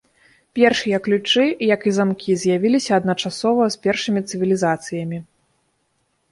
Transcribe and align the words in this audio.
Першыя 0.59 0.97
ключы, 1.07 1.45
як 1.75 1.85
і 1.91 1.93
замкі, 1.99 2.39
з'явіліся 2.45 2.91
адначасова 2.99 3.63
з 3.79 3.81
першымі 3.87 4.27
цывілізацыямі. 4.29 5.25